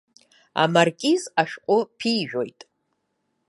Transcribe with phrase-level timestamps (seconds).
[0.63, 2.59] Амаркиз ашәҟәы ԥижәоит.